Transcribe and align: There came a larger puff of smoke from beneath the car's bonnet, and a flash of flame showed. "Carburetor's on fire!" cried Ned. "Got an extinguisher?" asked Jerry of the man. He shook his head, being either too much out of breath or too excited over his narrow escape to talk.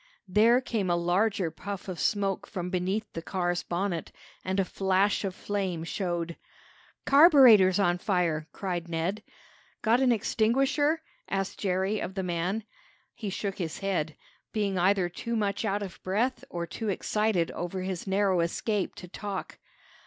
There 0.27 0.61
came 0.61 0.89
a 0.89 0.95
larger 0.95 1.51
puff 1.51 1.87
of 1.87 1.99
smoke 1.99 2.47
from 2.47 2.71
beneath 2.71 3.13
the 3.13 3.21
car's 3.21 3.61
bonnet, 3.61 4.11
and 4.43 4.59
a 4.59 4.65
flash 4.65 5.23
of 5.23 5.35
flame 5.35 5.83
showed. 5.83 6.37
"Carburetor's 7.05 7.77
on 7.77 7.99
fire!" 7.99 8.47
cried 8.51 8.87
Ned. 8.89 9.21
"Got 9.83 9.99
an 10.01 10.11
extinguisher?" 10.11 11.03
asked 11.29 11.59
Jerry 11.59 11.99
of 12.01 12.15
the 12.15 12.23
man. 12.23 12.63
He 13.13 13.29
shook 13.29 13.59
his 13.59 13.77
head, 13.77 14.15
being 14.51 14.75
either 14.75 15.07
too 15.07 15.35
much 15.35 15.63
out 15.65 15.83
of 15.83 16.01
breath 16.01 16.43
or 16.49 16.65
too 16.65 16.89
excited 16.89 17.51
over 17.51 17.81
his 17.83 18.07
narrow 18.07 18.39
escape 18.39 18.95
to 18.95 19.07
talk. 19.07 19.59